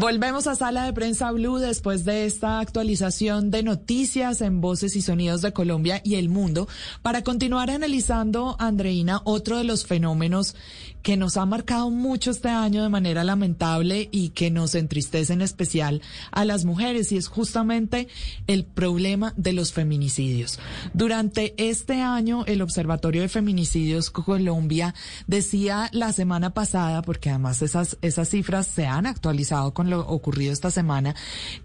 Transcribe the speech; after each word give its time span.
Volvemos 0.00 0.46
a 0.46 0.54
Sala 0.54 0.86
de 0.86 0.94
Prensa 0.94 1.30
Blue 1.30 1.58
después 1.58 2.06
de 2.06 2.24
esta 2.24 2.58
actualización 2.60 3.50
de 3.50 3.62
noticias 3.62 4.40
en 4.40 4.62
Voces 4.62 4.96
y 4.96 5.02
Sonidos 5.02 5.42
de 5.42 5.52
Colombia 5.52 6.00
y 6.02 6.14
el 6.14 6.30
mundo 6.30 6.68
para 7.02 7.22
continuar 7.22 7.70
analizando, 7.70 8.56
Andreina, 8.58 9.20
otro 9.24 9.58
de 9.58 9.64
los 9.64 9.84
fenómenos 9.84 10.56
que 11.02 11.16
nos 11.16 11.36
ha 11.36 11.46
marcado 11.46 11.90
mucho 11.90 12.30
este 12.30 12.48
año 12.48 12.82
de 12.82 12.88
manera 12.88 13.24
lamentable 13.24 14.08
y 14.12 14.30
que 14.30 14.50
nos 14.50 14.74
entristece 14.74 15.32
en 15.32 15.42
especial 15.42 16.02
a 16.30 16.44
las 16.44 16.64
mujeres 16.64 17.12
y 17.12 17.16
es 17.16 17.28
justamente 17.28 18.08
el 18.46 18.64
problema 18.64 19.32
de 19.36 19.52
los 19.52 19.72
feminicidios. 19.72 20.58
Durante 20.94 21.54
este 21.56 22.02
año, 22.02 22.44
el 22.46 22.62
Observatorio 22.62 23.22
de 23.22 23.28
Feminicidios 23.28 24.10
Colombia 24.10 24.94
decía 25.26 25.88
la 25.92 26.12
semana 26.12 26.50
pasada, 26.54 27.02
porque 27.02 27.30
además 27.30 27.62
esas, 27.62 27.98
esas 28.02 28.28
cifras 28.28 28.66
se 28.66 28.86
han 28.86 29.06
actualizado 29.06 29.72
con 29.74 29.90
lo 29.90 30.00
ocurrido 30.06 30.52
esta 30.52 30.70
semana, 30.70 31.14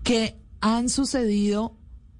que 0.04 0.36
han 0.62 0.90
sucedido 0.90 1.78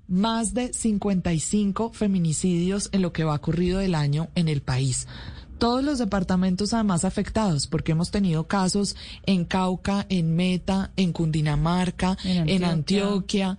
más 0.08 0.54
de 0.54 0.74
55 0.74 1.92
feminicidios 1.94 2.90
en 2.92 3.02
lo 3.02 3.14
que 3.14 3.24
va 3.24 3.36
ocurrido 3.36 3.80
del 3.80 3.96
año 3.96 4.30
en 4.36 4.48
el 4.48 4.62
país 4.62 5.08
todos 5.58 5.84
los 5.84 6.00
departamentos 6.00 6.74
además 6.74 7.06
afectados, 7.06 7.68
porque 7.68 7.94
hemos 7.94 8.12
tenido 8.12 8.48
casos 8.48 8.96
en 9.26 9.46
Cauca, 9.46 10.06
en 10.10 10.36
Meta, 10.36 10.92
en 10.98 11.14
Cundinamarca, 11.14 12.18
en 12.24 12.40
Antioquia. 12.40 12.56
en 12.56 12.64
Antioquia. 12.66 13.58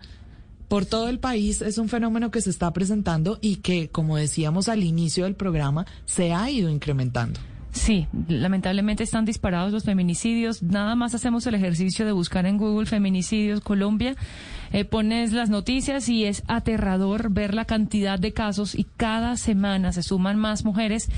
Por 0.69 0.85
todo 0.85 1.09
el 1.09 1.21
país 1.21 1.63
es 1.63 1.79
un 1.79 1.89
fenómeno 1.89 2.31
que 2.31 2.41
se 2.41 2.51
está 2.51 2.73
presentando 2.73 3.39
y 3.41 3.57
que, 3.57 3.89
como 3.89 4.17
decíamos 4.17 4.69
al 4.69 4.83
inicio 4.83 5.25
del 5.25 5.37
programa, 5.37 5.87
se 6.07 6.33
ha 6.33 6.51
ido 6.51 6.69
incrementando. 6.71 7.39
Sí, 7.77 8.09
lamentablemente 8.29 9.05
están 9.05 9.27
disparados 9.27 9.71
los 9.71 9.85
feminicidios. 9.85 10.63
Nada 10.63 10.95
más 10.97 11.15
hacemos 11.15 11.47
el 11.47 11.55
ejercicio 11.55 12.07
de 12.07 12.13
buscar 12.13 12.47
en 12.47 12.57
Google 12.57 12.87
feminicidios 12.87 13.61
Colombia. 13.61 14.17
Eh, 14.73 14.85
pones 14.85 15.33
las 15.33 15.51
noticias 15.51 16.09
y 16.09 16.25
es 16.25 16.43
aterrador 16.47 17.31
ver 17.31 17.55
la 17.55 17.65
cantidad 17.65 18.19
de 18.19 18.33
casos 18.33 18.75
y 18.75 18.85
cada 18.97 19.37
semana 19.37 19.93
se 19.93 20.03
suman 20.03 20.39
más 20.39 20.65
mujeres 20.65 21.09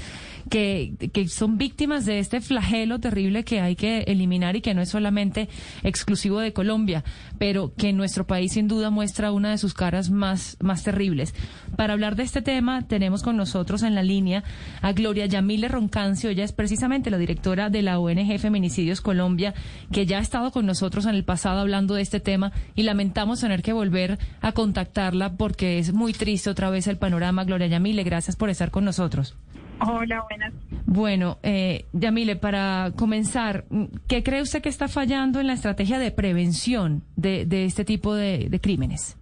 que, 0.48 0.94
que 1.12 1.28
son 1.28 1.58
víctimas 1.58 2.06
de 2.06 2.18
este 2.18 2.40
flagelo 2.40 2.98
terrible 2.98 3.44
que 3.44 3.60
hay 3.60 3.76
que 3.76 4.00
eliminar 4.02 4.56
y 4.56 4.60
que 4.60 4.74
no 4.74 4.82
es 4.82 4.88
solamente 4.88 5.48
exclusivo 5.82 6.40
de 6.40 6.52
Colombia, 6.52 7.04
pero 7.38 7.72
que 7.74 7.90
en 7.90 7.96
nuestro 7.96 8.26
país 8.26 8.52
sin 8.52 8.68
duda 8.68 8.90
muestra 8.90 9.32
una 9.32 9.50
de 9.50 9.58
sus 9.58 9.74
caras 9.74 10.10
más, 10.10 10.56
más 10.60 10.82
terribles. 10.84 11.34
Para 11.76 11.92
hablar 11.92 12.16
de 12.16 12.22
este 12.22 12.42
tema 12.42 12.86
tenemos 12.86 13.22
con 13.22 13.36
nosotros 13.36 13.82
en 13.82 13.94
la 13.94 14.02
línea 14.02 14.44
a 14.80 14.92
Gloria 14.92 15.26
Yamile 15.26 15.68
Roncancio, 15.68 16.30
ella 16.30 16.44
es 16.44 16.52
precisamente 16.52 17.10
la 17.10 17.18
directora 17.18 17.70
de 17.70 17.82
la 17.82 17.98
ONG 17.98 18.38
Feminicidios 18.38 19.00
Colombia, 19.00 19.54
que 19.92 20.06
ya 20.06 20.18
ha 20.18 20.22
estado 20.22 20.50
con 20.50 20.66
nosotros 20.66 21.06
en 21.06 21.14
el 21.14 21.24
pasado 21.24 21.60
hablando 21.60 21.94
de 21.94 22.02
este 22.02 22.20
tema 22.20 22.52
y 22.74 22.82
lamentamos 22.82 23.37
tener 23.40 23.62
que 23.62 23.72
volver 23.72 24.18
a 24.40 24.52
contactarla 24.52 25.36
porque 25.36 25.78
es 25.78 25.92
muy 25.92 26.12
triste 26.12 26.50
otra 26.50 26.70
vez 26.70 26.86
el 26.86 26.98
panorama. 26.98 27.44
Gloria 27.44 27.66
Yamile, 27.66 28.04
gracias 28.04 28.36
por 28.36 28.50
estar 28.50 28.70
con 28.70 28.84
nosotros. 28.84 29.36
Hola, 29.80 30.24
buenas. 30.28 30.52
Bueno, 30.86 31.38
eh, 31.42 31.86
Yamile, 31.92 32.36
para 32.36 32.92
comenzar, 32.96 33.64
¿qué 34.08 34.22
cree 34.22 34.42
usted 34.42 34.60
que 34.60 34.68
está 34.68 34.88
fallando 34.88 35.38
en 35.40 35.46
la 35.46 35.52
estrategia 35.52 35.98
de 35.98 36.10
prevención 36.10 37.02
de, 37.16 37.46
este 37.64 37.84
tipo 37.84 38.14
de, 38.14 38.58
crímenes? 38.60 39.16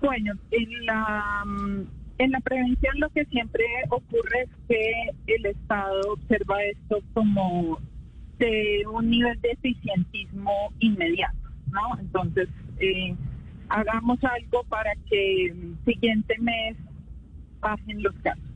Bueno, 0.00 0.34
en 0.52 0.86
la, 0.86 1.42
mm, 1.44 1.80
en 2.18 2.30
la 2.30 2.40
prevención 2.40 3.00
lo 3.00 3.08
que 3.10 3.24
siempre 3.24 3.64
ocurre 3.90 4.42
es 4.42 4.50
que 4.68 5.34
el 5.34 5.46
Estado 5.46 6.12
observa 6.12 6.62
esto 6.62 7.00
como 7.12 7.80
de 8.38 8.84
un 8.92 9.10
nivel 9.10 9.40
de 9.40 9.50
eficientismo 9.50 10.52
inmediato, 10.78 11.48
¿no? 11.72 11.98
Entonces, 12.00 12.48
eh, 12.78 13.14
hagamos 13.68 14.18
algo 14.24 14.64
para 14.64 14.94
que 15.08 15.46
el 15.46 15.76
siguiente 15.84 16.36
mes 16.38 16.76
bajen 17.60 18.02
los 18.02 18.14
casos 18.16 18.48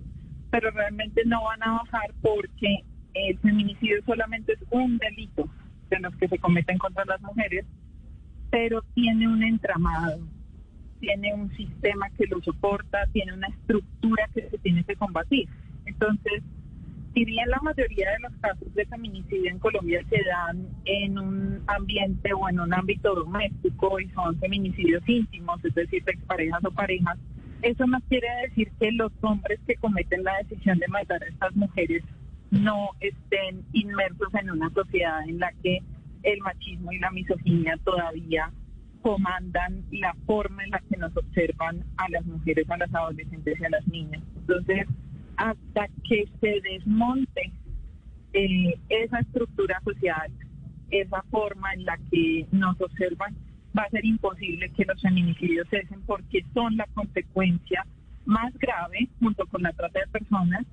pero 0.52 0.70
realmente 0.70 1.22
no 1.24 1.42
van 1.44 1.62
a 1.62 1.72
bajar 1.82 2.12
porque 2.20 2.84
el 3.14 3.38
feminicidio 3.38 4.02
solamente 4.04 4.52
es 4.52 4.58
un 4.70 4.98
delito 4.98 5.48
de 5.88 5.98
los 5.98 6.14
que 6.16 6.28
se 6.28 6.38
cometen 6.38 6.76
contra 6.76 7.06
las 7.06 7.20
mujeres, 7.22 7.64
pero 8.50 8.82
tiene 8.94 9.28
un 9.28 9.42
entramado, 9.42 10.20
tiene 11.00 11.32
un 11.32 11.50
sistema 11.56 12.10
que 12.10 12.26
lo 12.26 12.40
soporta, 12.42 13.06
tiene 13.12 13.32
una 13.32 13.48
estructura 13.48 14.28
que 14.34 14.50
se 14.50 14.58
tiene 14.58 14.84
que 14.84 14.94
combatir. 14.94 15.48
Entonces, 15.86 16.42
si 17.14 17.24
bien 17.24 17.48
la 17.48 17.60
mayoría 17.60 18.10
de 18.12 18.20
los 18.20 18.32
casos 18.40 18.74
de 18.74 18.86
feminicidio 18.86 19.50
en 19.50 19.58
Colombia 19.58 20.02
se 20.08 20.22
dan 20.24 20.66
en 20.84 21.18
un 21.18 21.62
ambiente 21.66 22.32
o 22.32 22.48
en 22.48 22.60
un 22.60 22.72
ámbito 22.72 23.14
doméstico 23.14 24.00
y 24.00 24.08
son 24.10 24.38
feminicidios 24.38 25.06
íntimos, 25.06 25.62
es 25.64 25.74
decir, 25.74 26.02
de 26.04 26.16
parejas 26.26 26.64
o 26.64 26.70
parejas, 26.70 27.18
eso 27.62 27.86
no 27.86 27.98
quiere 28.08 28.28
decir 28.48 28.72
que 28.80 28.90
los 28.92 29.12
hombres 29.20 29.60
que 29.66 29.76
cometen 29.76 30.24
la 30.24 30.38
decisión 30.38 30.78
de 30.78 30.88
matar 30.88 31.22
a 31.22 31.26
estas 31.26 31.54
mujeres 31.54 32.02
no 32.50 32.90
estén 33.00 33.62
inmersos 33.72 34.34
en 34.34 34.50
una 34.50 34.70
sociedad 34.70 35.26
en 35.28 35.38
la 35.38 35.52
que 35.62 35.78
el 36.22 36.38
machismo 36.40 36.92
y 36.92 36.98
la 36.98 37.10
misoginia 37.10 37.78
todavía 37.84 38.50
comandan 39.02 39.84
la 39.90 40.14
forma 40.26 40.64
en 40.64 40.70
la 40.70 40.82
que 40.88 40.96
nos 40.96 41.16
observan 41.16 41.84
a 41.96 42.08
las 42.08 42.24
mujeres, 42.24 42.68
a 42.70 42.76
las 42.76 42.94
adolescentes 42.94 43.60
y 43.60 43.64
a 43.64 43.70
las 43.70 43.86
niñas. 43.88 44.22
Entonces, 44.36 44.86
hasta 45.36 45.88
que 46.08 46.28
se 46.40 46.60
desmonte 46.60 47.52
eh, 48.32 48.74
esa 48.88 49.20
estructura 49.20 49.80
social, 49.84 50.30
esa 50.90 51.22
forma 51.30 51.72
en 51.74 51.84
la 51.84 51.98
que 52.10 52.46
nos 52.52 52.80
observan, 52.80 53.34
va 53.76 53.82
a 53.84 53.90
ser 53.90 54.04
imposible 54.04 54.70
que 54.70 54.84
los 54.84 55.00
feminicidios 55.00 55.68
cesen 55.68 56.02
porque 56.02 56.44
son 56.52 56.76
la 56.76 56.86
consecuencia 56.94 57.86
más 58.24 58.52
grave, 58.58 59.08
junto 59.18 59.46
con 59.46 59.62
la 59.62 59.72
trata 59.72 60.00
de 60.00 60.06
personas, 60.06 60.66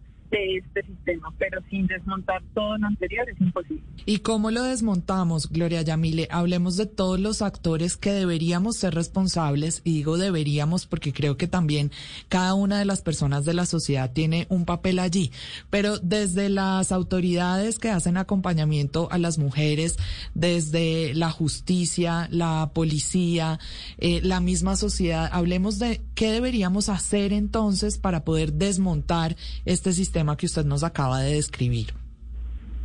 este 0.58 0.84
sistema, 0.84 1.34
pero 1.38 1.62
sin 1.70 1.88
desmontar 1.88 2.42
todo 2.54 2.78
lo 2.78 2.88
anterior 2.88 3.28
es 3.30 3.40
imposible. 3.40 3.84
¿Y 4.06 4.20
cómo 4.20 4.52
lo 4.52 4.64
desmontamos, 4.64 5.50
Gloria 5.50 5.82
Yamile? 5.82 6.28
Hablemos 6.32 6.78
de 6.78 6.86
todos 6.86 7.20
los 7.20 7.42
actores 7.42 7.98
que 7.98 8.12
deberíamos 8.12 8.78
ser 8.78 8.96
responsables, 8.96 9.82
y 9.84 9.94
digo 9.94 10.18
deberíamos 10.18 10.86
porque 10.86 11.14
creo 11.14 11.38
que 11.38 11.48
también 11.48 11.92
cada 12.28 12.54
una 12.54 12.80
de 12.80 12.86
las 12.86 13.02
personas 13.02 13.46
de 13.46 13.54
la 13.54 13.66
sociedad 13.66 14.12
tiene 14.12 14.48
un 14.50 14.66
papel 14.66 15.00
allí, 15.00 15.32
pero 15.70 16.00
desde 16.00 16.50
las 16.50 16.92
autoridades 16.92 17.80
que 17.80 17.90
hacen 17.90 18.18
acompañamiento 18.18 19.10
a 19.12 19.18
las 19.18 19.38
mujeres, 19.38 19.98
desde 20.34 21.14
la 21.14 21.32
justicia, 21.32 22.28
la 22.32 22.72
policía, 22.74 23.60
eh, 23.98 24.22
la 24.24 24.40
misma 24.40 24.76
sociedad, 24.76 25.30
hablemos 25.32 25.80
de 25.80 26.02
qué 26.16 26.32
deberíamos 26.32 26.90
hacer 26.90 27.34
entonces 27.34 27.98
para 27.98 28.24
poder 28.24 28.54
desmontar 28.54 29.36
este 29.66 29.94
sistema 29.94 30.29
que 30.38 30.46
usted 30.46 30.66
nos 30.66 30.84
acaba 30.84 31.22
de 31.22 31.34
describir? 31.36 31.94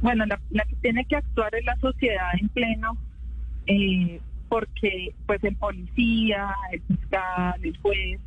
Bueno, 0.03 0.25
la, 0.27 0.65
que 0.65 0.77
tiene 0.77 1.05
que 1.07 1.17
actuar 1.17 1.55
es 1.55 1.65
la 1.65 1.77
sociedad 1.77 2.31
en 2.39 2.49
pleno, 2.51 2.99
eh, 3.67 4.21
porque 4.49 5.15
pues 5.27 5.43
el 5.45 5.57
policía, 5.57 6.55
el 6.73 6.83
fiscal, 6.83 7.55
el 7.63 7.77
juez 7.79 8.21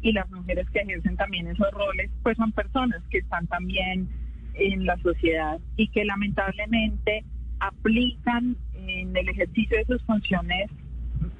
y 0.00 0.12
las 0.12 0.28
mujeres 0.30 0.68
que 0.70 0.80
ejercen 0.80 1.16
también 1.16 1.46
esos 1.46 1.70
roles, 1.72 2.10
pues 2.22 2.36
son 2.36 2.50
personas 2.52 3.00
que 3.10 3.18
están 3.18 3.46
también 3.46 4.08
en 4.54 4.84
la 4.84 4.96
sociedad 4.98 5.60
y 5.76 5.88
que 5.88 6.04
lamentablemente 6.04 7.24
aplican 7.60 8.56
en 8.74 9.16
el 9.16 9.28
ejercicio 9.28 9.78
de 9.78 9.84
sus 9.84 10.02
funciones 10.02 10.70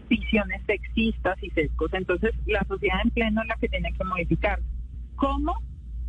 visiones 0.08 0.62
sexistas 0.66 1.42
y 1.42 1.50
sesgos. 1.50 1.92
Entonces, 1.92 2.32
la 2.46 2.64
sociedad 2.68 3.00
en 3.02 3.10
pleno 3.10 3.42
es 3.42 3.48
la 3.48 3.56
que 3.56 3.68
tiene 3.68 3.92
que 3.92 4.04
modificar. 4.04 4.60
¿Cómo? 5.16 5.54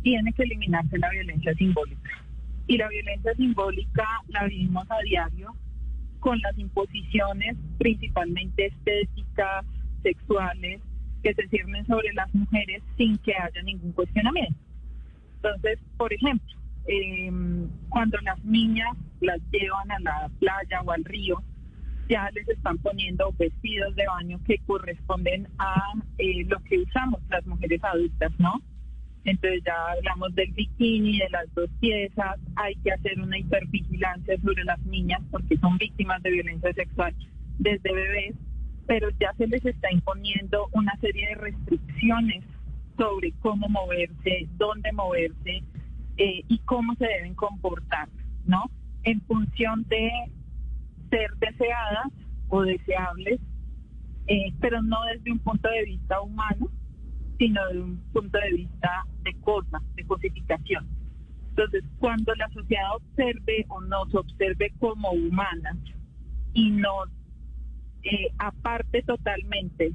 Tiene 0.04 0.32
que 0.34 0.42
eliminarse 0.44 0.98
la 0.98 1.10
violencia 1.10 1.54
simbólica. 1.54 2.10
Y 2.66 2.76
la 2.76 2.88
violencia 2.88 3.34
simbólica 3.34 4.06
la 4.28 4.44
vivimos 4.44 4.88
a 4.90 5.00
diario 5.00 5.52
con 6.20 6.38
las 6.40 6.56
imposiciones 6.58 7.56
principalmente 7.78 8.66
estéticas, 8.66 9.64
sexuales, 10.02 10.80
que 11.22 11.34
se 11.34 11.48
ciernen 11.48 11.86
sobre 11.86 12.12
las 12.12 12.32
mujeres 12.34 12.82
sin 12.98 13.16
que 13.18 13.32
haya 13.34 13.62
ningún 13.62 13.92
cuestionamiento. 13.92 14.58
Entonces, 15.36 15.78
por 15.96 16.12
ejemplo, 16.12 16.54
eh, 16.86 17.32
cuando 17.88 18.18
las 18.18 18.42
niñas 18.44 18.94
las 19.20 19.40
llevan 19.50 19.90
a 19.90 19.98
la 20.00 20.30
playa 20.38 20.82
o 20.84 20.90
al 20.92 21.04
río, 21.04 21.42
ya 22.10 22.30
les 22.32 22.46
están 22.46 22.76
poniendo 22.78 23.32
vestidos 23.38 23.96
de 23.96 24.06
baño 24.06 24.38
que 24.46 24.58
corresponden 24.66 25.48
a 25.58 25.92
eh, 26.18 26.44
lo 26.44 26.58
que 26.64 26.80
usamos 26.80 27.22
las 27.30 27.46
mujeres 27.46 27.82
adultas, 27.82 28.32
¿no? 28.38 28.60
Entonces 29.24 29.62
ya 29.64 29.74
hablamos 29.92 30.34
del 30.34 30.52
bikini, 30.52 31.18
de 31.18 31.30
las 31.30 31.52
dos 31.54 31.70
piezas, 31.80 32.38
hay 32.56 32.74
que 32.76 32.92
hacer 32.92 33.18
una 33.20 33.38
hipervigilancia 33.38 34.38
sobre 34.40 34.64
las 34.64 34.78
niñas 34.80 35.20
porque 35.30 35.56
son 35.58 35.78
víctimas 35.78 36.22
de 36.22 36.30
violencia 36.30 36.72
sexual 36.74 37.14
desde 37.58 37.92
bebés, 37.92 38.34
pero 38.86 39.08
ya 39.18 39.32
se 39.38 39.46
les 39.46 39.64
está 39.64 39.90
imponiendo 39.90 40.68
una 40.72 40.94
serie 41.00 41.28
de 41.28 41.34
restricciones 41.36 42.44
sobre 42.98 43.32
cómo 43.40 43.68
moverse, 43.68 44.46
dónde 44.56 44.92
moverse 44.92 45.62
eh, 46.16 46.42
y 46.46 46.58
cómo 46.60 46.94
se 46.96 47.06
deben 47.06 47.34
comportar, 47.34 48.08
¿no? 48.44 48.70
En 49.04 49.20
función 49.22 49.84
de 49.88 50.10
ser 51.10 51.30
deseadas 51.38 52.12
o 52.48 52.62
deseables, 52.62 53.40
eh, 54.26 54.52
pero 54.60 54.82
no 54.82 55.02
desde 55.04 55.32
un 55.32 55.38
punto 55.38 55.68
de 55.68 55.84
vista 55.84 56.20
humano, 56.20 56.68
sino 57.44 57.60
de 57.68 57.78
un 57.78 57.98
punto 58.14 58.38
de 58.38 58.56
vista 58.56 59.04
de 59.22 59.34
cosa, 59.40 59.78
de 59.96 60.04
cosificación. 60.04 60.88
Entonces, 61.50 61.84
cuando 61.98 62.34
la 62.36 62.48
sociedad 62.48 62.96
observe 62.96 63.66
o 63.68 63.82
nos 63.82 64.14
observe 64.14 64.72
como 64.78 65.10
humanas 65.10 65.76
y 66.54 66.70
nos 66.70 67.10
eh, 68.02 68.28
aparte 68.38 69.02
totalmente 69.02 69.92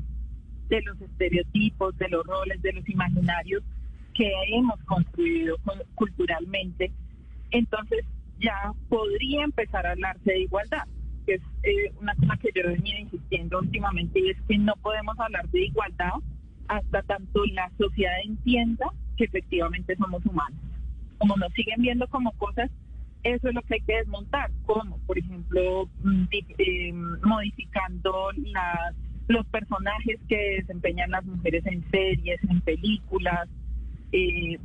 de 0.68 0.82
los 0.84 1.02
estereotipos, 1.02 1.98
de 1.98 2.10
los 2.10 2.24
roles, 2.28 2.62
de 2.62 2.72
los 2.74 2.88
imaginarios 2.88 3.64
que 4.14 4.32
hemos 4.54 4.80
construido 4.84 5.58
culturalmente, 5.96 6.92
entonces 7.50 8.06
ya 8.40 8.74
podría 8.90 9.44
empezar 9.44 9.88
a 9.88 9.92
hablarse 9.94 10.32
de 10.32 10.42
igualdad, 10.42 10.84
que 11.26 11.34
es 11.34 11.42
eh, 11.64 11.92
una 12.00 12.14
cosa 12.14 12.38
que 12.38 12.50
yo 12.54 12.62
he 12.62 12.74
venido 12.74 13.00
insistiendo 13.00 13.58
últimamente, 13.58 14.20
y 14.20 14.30
es 14.30 14.42
que 14.48 14.58
no 14.60 14.76
podemos 14.84 15.20
hablar 15.20 15.50
de 15.50 15.66
igualdad 15.66 16.14
hasta 16.70 17.02
tanto 17.02 17.46
la 17.48 17.70
sociedad 17.78 18.14
entienda 18.24 18.86
que 19.18 19.26
efectivamente 19.26 19.96
somos 19.98 20.26
humanos. 20.26 20.60
Como 21.18 21.36
nos 21.36 21.52
siguen 21.54 21.82
viendo 21.82 22.08
como 22.08 22.32
cosas, 22.34 22.72
eso 23.24 23.50
es 23.50 23.56
lo 23.56 23.62
que 23.64 23.74
hay 23.76 23.82
que 23.82 23.98
desmontar, 23.98 24.50
como 24.66 24.98
por 25.00 25.18
ejemplo 25.18 25.90
mm, 26.04 26.24
eh, 26.32 26.94
modificando 26.94 28.32
las, 28.38 28.96
los 29.28 29.46
personajes 29.48 30.20
que 30.30 30.62
desempeñan 30.62 31.12
las 31.12 31.26
mujeres 31.26 31.66
en 31.66 31.84
series, 31.90 32.40
en 32.48 32.62
películas, 32.62 33.50
eh, 34.12 34.58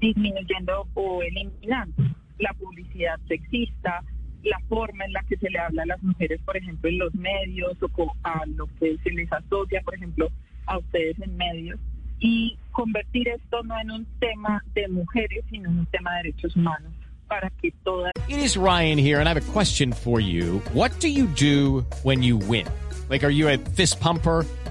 disminuyendo 0.00 0.88
o 0.94 1.22
eliminando 1.22 2.02
la 2.38 2.52
publicidad 2.54 3.20
sexista, 3.28 4.02
la 4.42 4.58
forma 4.68 5.04
en 5.04 5.12
la 5.12 5.22
que 5.24 5.36
se 5.36 5.50
le 5.50 5.58
habla 5.58 5.82
a 5.82 5.86
las 5.86 6.02
mujeres, 6.02 6.40
por 6.42 6.56
ejemplo, 6.56 6.88
en 6.88 6.98
los 6.98 7.14
medios 7.14 7.76
o 7.80 8.14
a 8.24 8.44
lo 8.46 8.66
que 8.80 8.96
se 9.04 9.10
les 9.10 9.30
asocia, 9.32 9.80
por 9.82 9.94
ejemplo, 9.94 10.28
a 10.66 10.78
ustedes 10.78 11.20
en 11.20 11.36
medios 11.36 11.78
y 12.20 12.56
convertir 12.70 13.28
esto 13.28 13.62
no 13.64 13.78
en 13.80 13.90
un 13.90 14.06
tema 14.20 14.62
de 14.74 14.88
mujeres, 14.88 15.44
sino 15.50 15.70
en 15.70 15.80
un 15.80 15.86
tema 15.86 16.10
de 16.12 16.16
derechos 16.24 16.56
humanos 16.56 16.92
para 17.26 17.50
que 17.60 17.72
todas. 17.82 18.12
It 18.28 18.38
is 18.38 18.56
Ryan 18.56 18.98
here, 18.98 19.18
and 19.18 19.28
I 19.28 19.32
have 19.32 19.48
a 19.48 19.52
question 19.52 19.92
for 19.92 20.20
you. 20.20 20.60
What 20.72 20.92
do 21.00 21.08
you 21.08 21.26
do 21.26 21.84
when 22.02 22.22
you 22.22 22.36
win? 22.36 22.66
Like, 23.08 23.24
are 23.24 23.30
you 23.30 23.48
a 23.48 23.58
fist 23.58 24.00
pumper? 24.00 24.44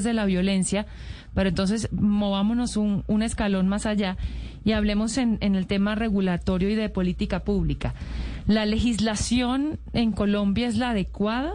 de 0.00 0.14
la 0.14 0.24
violencia, 0.24 0.86
pero 1.34 1.48
entonces 1.48 1.90
movámonos 1.92 2.76
un, 2.76 3.04
un 3.06 3.22
escalón 3.22 3.68
más 3.68 3.86
allá 3.86 4.16
y 4.64 4.72
hablemos 4.72 5.18
en, 5.18 5.38
en, 5.40 5.54
el 5.54 5.66
tema 5.66 5.94
regulatorio 5.94 6.68
y 6.70 6.74
de 6.74 6.88
política 6.88 7.40
pública. 7.40 7.94
¿La 8.46 8.66
legislación 8.66 9.78
en 9.92 10.12
Colombia 10.12 10.68
es 10.68 10.76
la 10.76 10.90
adecuada 10.90 11.52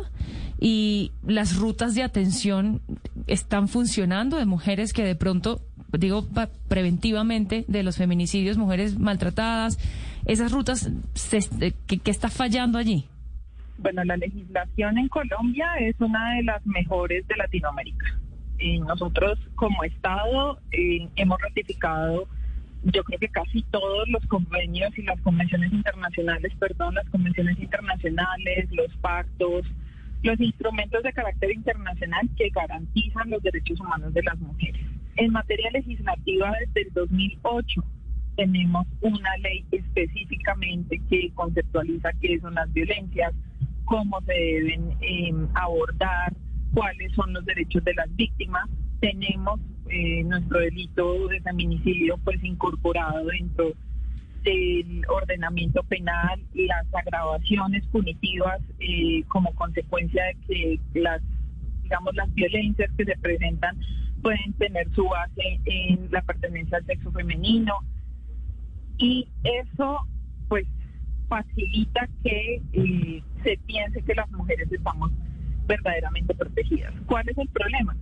y 0.60 1.12
las 1.26 1.56
rutas 1.56 1.96
de 1.96 2.04
atención 2.04 2.82
están 3.28 3.68
funcionando 3.68 4.38
de 4.38 4.46
mujeres 4.46 4.94
que 4.94 5.04
de 5.04 5.16
pronto, 5.16 5.62
digo 5.92 6.28
preventivamente, 6.68 7.66
de 7.68 7.84
los 7.84 7.98
feminicidios, 7.98 8.58
mujeres 8.58 8.98
maltratadas? 8.98 9.78
¿Esas 10.26 10.52
rutas, 10.52 10.90
se, 11.14 11.74
¿qué, 11.88 12.00
qué 12.00 12.12
está 12.12 12.30
fallando 12.30 12.78
allí? 12.78 13.06
Bueno, 13.78 14.04
la 14.04 14.18
legislación 14.18 14.98
en 14.98 15.08
Colombia 15.08 15.68
es 15.80 15.96
una 16.00 16.36
de 16.36 16.44
las 16.44 16.66
mejores 16.66 17.28
de 17.28 17.36
Latinoamérica. 17.36 18.17
Nosotros 18.60 19.40
como 19.56 19.84
Estado 19.84 20.60
eh, 20.72 21.08
hemos 21.16 21.40
ratificado, 21.42 22.28
yo 22.84 23.04
creo 23.04 23.20
que 23.20 23.30
casi 23.30 23.64
todos 23.64 24.08
los 24.10 24.26
convenios 24.28 24.98
y 24.98 25.04
las 25.04 25.20
convenciones 25.22 25.72
internacionales, 25.74 26.54
perdón, 26.60 26.96
las 26.96 27.10
convenciones 27.10 27.60
internacionales, 27.60 28.70
los 28.72 28.96
pactos, 28.98 29.66
los 30.24 30.40
instrumentos 30.40 31.04
de 31.04 31.14
carácter 31.14 31.52
internacional 31.52 32.30
que 32.36 32.50
garantizan 32.50 33.30
los 33.30 33.42
derechos 33.44 33.80
humanos 33.80 34.14
de 34.14 34.24
las 34.24 34.40
mujeres. 34.40 34.82
En 35.18 35.32
materia 35.32 35.70
legislativa 35.72 36.54
desde 36.60 36.88
el 36.88 36.94
2008 36.94 37.84
tenemos 38.36 38.86
una 39.02 39.38
ley 39.38 39.66
específicamente 39.72 41.02
que 41.10 41.32
conceptualiza 41.34 42.12
qué 42.22 42.40
son 42.40 42.54
las 42.54 42.72
violencias, 42.72 43.34
cómo 43.86 44.22
se 44.22 44.34
deben 44.34 44.96
eh, 45.02 45.34
abordar, 45.56 46.34
cuáles 46.78 47.12
son 47.14 47.34
los 47.34 47.44
derechos 47.44 47.84
de 47.86 47.94
las 47.96 48.16
víctimas. 48.16 48.70
Tenemos 49.00 49.60
eh, 49.90 50.24
nuestro 50.26 50.60
delito 50.60 51.28
de 51.28 51.42
feminicidio 51.42 52.20
pues 52.24 52.44
incorporado 52.44 53.26
dentro 53.26 53.72
del 54.44 55.02
ordenamiento 55.10 55.82
penal 55.84 56.40
las 56.54 56.86
agravaciones 56.94 57.84
punitivas 57.88 58.62
eh, 58.78 59.24
como 59.28 59.52
consecuencia 59.56 60.24
de 60.26 60.36
que 60.46 60.80
las 61.00 61.20
digamos 61.82 62.16
las 62.16 62.32
violencias 62.36 62.92
que 62.96 63.06
se 63.06 63.18
presentan 63.18 63.76
pueden 64.22 64.54
tener 64.54 64.88
su 64.94 65.06
base 65.06 65.60
en 65.66 66.10
la 66.12 66.22
pertenencia 66.22 66.78
al 66.78 66.86
sexo 66.86 67.12
femenino 67.12 67.74
y 69.00 69.28
eso 69.44 70.02
pues 70.48 70.68
facilita 71.28 72.08
que 72.24 72.62
eh, 72.74 73.24
se 73.44 73.58
piense 73.66 74.04
que 74.04 74.14
las 74.14 74.30
mujeres 74.30 74.72
estamos 74.72 75.12
verdaderamente 75.68 76.34
protegidas. 76.34 76.94
¿Cuál 77.06 77.30
es 77.30 77.38
el 77.38 77.50
problema? 77.50 77.96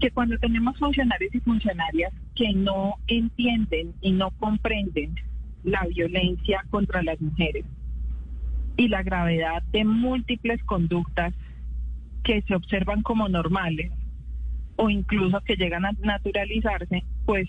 Que 0.00 0.10
cuando 0.10 0.38
tenemos 0.38 0.78
funcionarios 0.78 1.34
y 1.34 1.40
funcionarias 1.40 2.12
que 2.34 2.52
no 2.54 2.94
entienden 3.06 3.94
y 4.00 4.12
no 4.12 4.30
comprenden 4.32 5.14
la 5.64 5.84
violencia 5.86 6.64
contra 6.70 7.02
las 7.02 7.20
mujeres 7.20 7.64
y 8.76 8.88
la 8.88 9.02
gravedad 9.02 9.62
de 9.72 9.84
múltiples 9.84 10.62
conductas 10.64 11.34
que 12.24 12.42
se 12.42 12.54
observan 12.54 13.02
como 13.02 13.28
normales 13.28 13.92
o 14.76 14.88
incluso 14.88 15.40
que 15.42 15.56
llegan 15.56 15.84
a 15.84 15.92
naturalizarse, 16.00 17.04
pues 17.26 17.46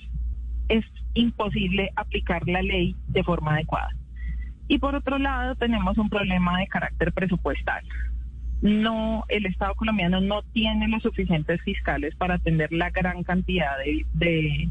es 0.67 0.83
imposible 1.13 1.91
aplicar 1.95 2.47
la 2.47 2.61
ley 2.61 2.95
de 3.07 3.23
forma 3.23 3.53
adecuada. 3.53 3.89
Y 4.67 4.79
por 4.79 4.95
otro 4.95 5.17
lado, 5.17 5.55
tenemos 5.55 5.97
un 5.97 6.09
problema 6.09 6.59
de 6.59 6.67
carácter 6.67 7.11
presupuestal. 7.13 7.83
No, 8.61 9.25
el 9.27 9.47
Estado 9.47 9.73
colombiano 9.73 10.21
no 10.21 10.43
tiene 10.53 10.87
los 10.87 11.01
suficientes 11.01 11.59
fiscales 11.61 12.15
para 12.15 12.35
atender 12.35 12.71
la 12.71 12.91
gran 12.91 13.23
cantidad 13.23 13.75
de, 14.13 14.69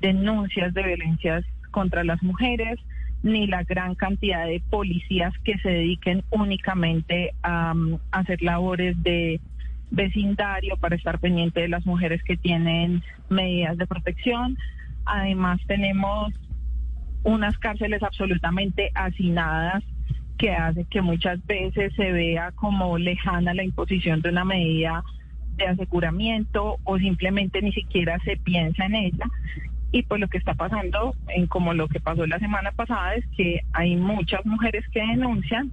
denuncias 0.00 0.72
de 0.72 0.82
violencias 0.82 1.44
contra 1.70 2.02
las 2.02 2.22
mujeres, 2.22 2.78
ni 3.22 3.46
la 3.46 3.62
gran 3.64 3.94
cantidad 3.94 4.46
de 4.46 4.62
policías 4.70 5.34
que 5.44 5.58
se 5.58 5.68
dediquen 5.68 6.24
únicamente 6.30 7.34
a, 7.42 7.74
a 8.10 8.18
hacer 8.18 8.40
labores 8.40 9.00
de 9.02 9.38
vecindario 9.90 10.78
para 10.78 10.96
estar 10.96 11.18
pendiente 11.18 11.60
de 11.60 11.68
las 11.68 11.84
mujeres 11.84 12.22
que 12.22 12.38
tienen 12.38 13.02
medidas 13.28 13.76
de 13.76 13.86
protección. 13.86 14.56
Además 15.04 15.60
tenemos 15.66 16.32
unas 17.22 17.58
cárceles 17.58 18.02
absolutamente 18.02 18.90
hacinadas 18.94 19.84
que 20.40 20.50
hace 20.52 20.86
que 20.86 21.02
muchas 21.02 21.44
veces 21.46 21.92
se 21.96 22.12
vea 22.12 22.50
como 22.52 22.96
lejana 22.96 23.52
la 23.52 23.62
imposición 23.62 24.22
de 24.22 24.30
una 24.30 24.46
medida 24.46 25.04
de 25.56 25.66
aseguramiento 25.66 26.78
o 26.84 26.98
simplemente 26.98 27.60
ni 27.60 27.72
siquiera 27.72 28.18
se 28.24 28.38
piensa 28.38 28.86
en 28.86 28.94
ella. 28.94 29.26
Y 29.92 30.02
pues 30.04 30.18
lo 30.18 30.28
que 30.28 30.38
está 30.38 30.54
pasando, 30.54 31.14
en 31.28 31.46
como 31.46 31.74
lo 31.74 31.88
que 31.88 32.00
pasó 32.00 32.26
la 32.26 32.38
semana 32.38 32.72
pasada, 32.72 33.16
es 33.16 33.26
que 33.36 33.60
hay 33.74 33.96
muchas 33.96 34.46
mujeres 34.46 34.82
que 34.92 35.00
denuncian, 35.00 35.72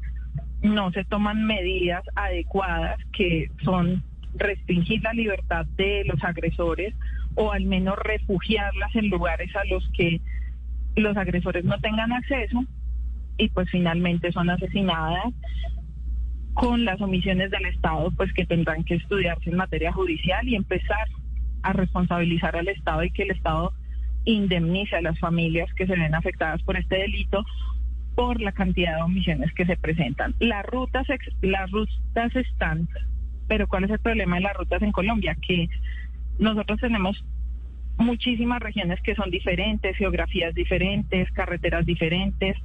no 0.61 0.91
se 0.91 1.05
toman 1.05 1.45
medidas 1.45 2.03
adecuadas 2.15 2.99
que 3.13 3.49
son 3.63 4.03
restringir 4.35 5.01
la 5.01 5.13
libertad 5.13 5.65
de 5.77 6.03
los 6.05 6.21
agresores 6.25 6.93
o 7.35 7.53
al 7.53 7.63
menos 7.63 7.97
refugiarlas 7.99 8.93
en 8.95 9.09
lugares 9.09 9.55
a 9.55 9.63
los 9.63 9.87
que 9.95 10.19
los 10.97 11.15
agresores 11.15 11.63
no 11.63 11.79
tengan 11.79 12.11
acceso 12.11 12.65
y 13.37 13.49
pues 13.49 13.69
finalmente 13.69 14.31
son 14.31 14.49
asesinadas 14.49 15.33
con 16.53 16.85
las 16.85 16.99
omisiones 17.01 17.51
del 17.51 17.65
Estado, 17.65 18.11
pues 18.11 18.33
que 18.33 18.45
tendrán 18.45 18.83
que 18.83 18.95
estudiarse 18.95 19.49
en 19.49 19.57
materia 19.57 19.93
judicial 19.93 20.47
y 20.47 20.55
empezar 20.55 21.07
a 21.61 21.73
responsabilizar 21.73 22.55
al 22.55 22.67
Estado 22.67 23.03
y 23.03 23.11
que 23.11 23.23
el 23.23 23.31
Estado 23.31 23.73
indemnice 24.25 24.95
a 24.95 25.01
las 25.01 25.19
familias 25.19 25.71
que 25.75 25.85
se 25.85 25.95
ven 25.95 26.15
afectadas 26.15 26.61
por 26.63 26.75
este 26.77 26.97
delito 26.97 27.45
por 28.15 28.41
la 28.41 28.51
cantidad 28.51 28.95
de 28.95 29.03
omisiones 29.03 29.53
que 29.53 29.65
se 29.65 29.77
presentan. 29.77 30.33
Las 30.39 30.65
rutas, 30.65 31.05
las 31.41 31.69
rutas 31.69 32.35
están, 32.35 32.89
pero 33.47 33.67
¿cuál 33.67 33.83
es 33.83 33.91
el 33.91 33.99
problema 33.99 34.37
de 34.37 34.41
las 34.41 34.57
rutas 34.57 34.81
en 34.81 34.91
Colombia? 34.91 35.37
Que 35.39 35.69
nosotros 36.39 36.79
tenemos 36.79 37.23
muchísimas 37.97 38.59
regiones 38.59 38.99
que 39.01 39.15
son 39.15 39.29
diferentes, 39.29 39.95
geografías 39.97 40.55
diferentes, 40.55 41.31
carreteras 41.31 41.85
diferentes. 41.85 42.57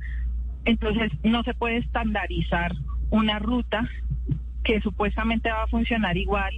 Entonces 0.64 1.10
no 1.22 1.42
se 1.42 1.54
puede 1.54 1.78
estandarizar 1.78 2.72
una 3.10 3.38
ruta 3.38 3.88
que 4.64 4.80
supuestamente 4.80 5.50
va 5.50 5.64
a 5.64 5.68
funcionar 5.68 6.16
igual 6.16 6.54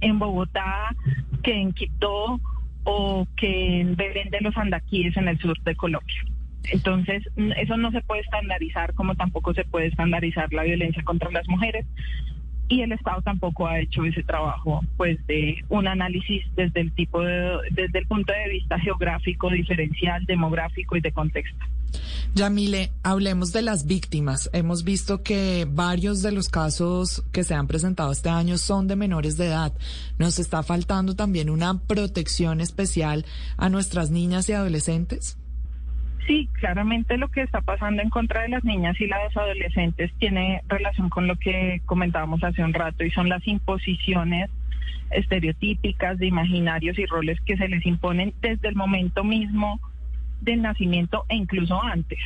en 0.00 0.18
Bogotá 0.18 0.94
que 1.42 1.54
en 1.54 1.72
Quito 1.72 2.40
o 2.84 3.26
que 3.36 3.80
en 3.80 3.96
Belén 3.96 4.30
de 4.30 4.40
los 4.40 4.56
Andaquíes 4.56 5.16
en 5.16 5.28
el 5.28 5.38
sur 5.38 5.58
de 5.62 5.76
Colombia. 5.76 6.22
Entonces, 6.70 7.24
eso 7.56 7.76
no 7.76 7.90
se 7.90 8.02
puede 8.02 8.22
estandarizar 8.22 8.94
como 8.94 9.14
tampoco 9.14 9.52
se 9.54 9.64
puede 9.64 9.86
estandarizar 9.86 10.52
la 10.52 10.62
violencia 10.62 11.02
contra 11.02 11.30
las 11.30 11.46
mujeres 11.48 11.84
y 12.72 12.80
el 12.80 12.92
Estado 12.92 13.20
tampoco 13.20 13.66
ha 13.66 13.78
hecho 13.80 14.02
ese 14.04 14.22
trabajo 14.22 14.82
pues 14.96 15.24
de 15.26 15.62
un 15.68 15.86
análisis 15.86 16.42
desde 16.56 16.80
el 16.80 16.92
tipo 16.92 17.20
de, 17.20 17.58
desde 17.70 17.98
el 17.98 18.06
punto 18.06 18.32
de 18.32 18.50
vista 18.50 18.78
geográfico, 18.78 19.50
diferencial, 19.50 20.24
demográfico 20.24 20.96
y 20.96 21.00
de 21.00 21.12
contexto. 21.12 21.64
Yamile, 22.34 22.90
hablemos 23.02 23.52
de 23.52 23.60
las 23.60 23.84
víctimas. 23.86 24.48
Hemos 24.54 24.84
visto 24.84 25.22
que 25.22 25.66
varios 25.70 26.22
de 26.22 26.32
los 26.32 26.48
casos 26.48 27.22
que 27.30 27.44
se 27.44 27.54
han 27.54 27.66
presentado 27.66 28.10
este 28.10 28.30
año 28.30 28.56
son 28.56 28.88
de 28.88 28.96
menores 28.96 29.36
de 29.36 29.48
edad. 29.48 29.74
¿Nos 30.18 30.38
está 30.38 30.62
faltando 30.62 31.14
también 31.14 31.50
una 31.50 31.78
protección 31.78 32.62
especial 32.62 33.26
a 33.58 33.68
nuestras 33.68 34.10
niñas 34.10 34.48
y 34.48 34.54
adolescentes? 34.54 35.36
Sí, 36.26 36.48
claramente 36.52 37.16
lo 37.18 37.28
que 37.28 37.42
está 37.42 37.60
pasando 37.62 38.00
en 38.00 38.08
contra 38.08 38.42
de 38.42 38.48
las 38.48 38.64
niñas 38.64 39.00
y 39.00 39.06
las 39.06 39.36
adolescentes 39.36 40.12
tiene 40.18 40.62
relación 40.68 41.08
con 41.08 41.26
lo 41.26 41.36
que 41.36 41.80
comentábamos 41.84 42.44
hace 42.44 42.62
un 42.62 42.74
rato 42.74 43.04
y 43.04 43.10
son 43.10 43.28
las 43.28 43.46
imposiciones 43.46 44.48
estereotípicas 45.10 46.18
de 46.18 46.26
imaginarios 46.26 46.98
y 46.98 47.06
roles 47.06 47.40
que 47.40 47.56
se 47.56 47.68
les 47.68 47.84
imponen 47.86 48.34
desde 48.40 48.68
el 48.68 48.76
momento 48.76 49.24
mismo 49.24 49.80
del 50.40 50.62
nacimiento 50.62 51.24
e 51.28 51.36
incluso 51.36 51.82
antes. 51.82 52.18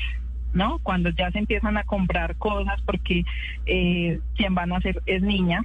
¿no? 0.52 0.78
Cuando 0.78 1.10
ya 1.10 1.30
se 1.32 1.38
empiezan 1.38 1.76
a 1.76 1.84
comprar 1.84 2.36
cosas 2.36 2.80
porque 2.82 3.24
eh, 3.66 4.20
quien 4.36 4.54
van 4.54 4.72
a 4.72 4.80
ser 4.80 5.02
es 5.06 5.22
niña, 5.22 5.62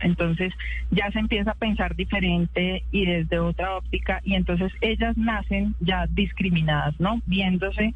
entonces 0.00 0.52
ya 0.90 1.10
se 1.10 1.18
empieza 1.18 1.52
a 1.52 1.54
pensar 1.54 1.96
diferente 1.96 2.84
y 2.90 3.06
desde 3.06 3.38
otra 3.38 3.76
óptica 3.76 4.20
y 4.24 4.34
entonces 4.34 4.72
ellas 4.80 5.16
nacen 5.16 5.74
ya 5.80 6.06
discriminadas, 6.08 6.98
¿no? 7.00 7.20
Viéndose 7.26 7.94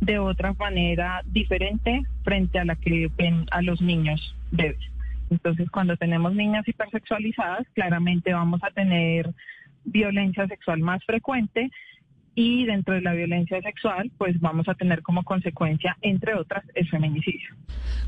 de 0.00 0.18
otra 0.18 0.52
manera 0.54 1.22
diferente 1.26 2.02
frente 2.22 2.58
a 2.58 2.64
la 2.64 2.76
que 2.76 3.10
ven 3.16 3.46
a 3.50 3.62
los 3.62 3.80
niños 3.80 4.34
bebés. 4.50 4.78
Entonces 5.30 5.70
cuando 5.70 5.96
tenemos 5.96 6.34
niñas 6.34 6.66
hipersexualizadas, 6.68 7.66
claramente 7.74 8.32
vamos 8.32 8.62
a 8.62 8.70
tener 8.70 9.30
violencia 9.84 10.46
sexual 10.46 10.80
más 10.80 11.04
frecuente 11.04 11.70
y 12.34 12.66
dentro 12.66 12.94
de 12.94 13.00
la 13.00 13.12
violencia 13.12 13.60
sexual, 13.62 14.10
pues 14.18 14.38
vamos 14.40 14.68
a 14.68 14.74
tener 14.74 15.02
como 15.02 15.22
consecuencia, 15.24 15.96
entre 16.02 16.34
otras, 16.34 16.64
el 16.74 16.88
feminicidio. 16.88 17.50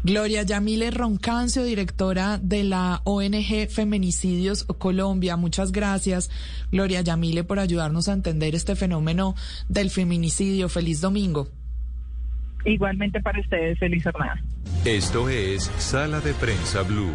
Gloria 0.03 0.43
Yamile 0.43 0.91
Roncancio, 0.91 1.65
directora 1.65 2.39
de 2.39 2.65
la 2.65 3.01
ONG 3.05 3.69
Feminicidios 3.69 4.65
Colombia. 4.65 5.37
Muchas 5.37 5.73
gracias, 5.73 6.31
Gloria 6.73 7.01
Yamile, 7.03 7.45
por 7.45 7.59
ayudarnos 7.59 8.09
a 8.09 8.13
entender 8.13 8.55
este 8.55 8.77
fenómeno 8.77 9.35
del 9.69 9.91
feminicidio. 9.91 10.69
Feliz 10.69 11.01
domingo. 11.01 11.49
Igualmente 12.65 13.21
para 13.21 13.41
ustedes, 13.41 13.79
feliz 13.79 14.03
jornada. 14.03 14.43
Esto 14.85 15.29
es 15.29 15.65
Sala 15.79 16.21
de 16.21 16.35
Prensa 16.35 16.83
Blue. 16.83 17.15